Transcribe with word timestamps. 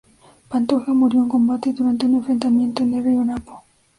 Pantoja 0.49 0.93
murió 0.95 1.21
en 1.21 1.29
combate, 1.29 1.73
durante 1.73 2.07
un 2.07 2.15
enfrentamiento 2.15 2.81
en 2.81 2.95
el 2.95 3.03
río 3.03 3.23
Napo. 3.23 3.63